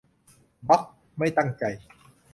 [0.69, 0.81] -บั๊ก
[1.17, 1.63] ไม่ตั้งใจ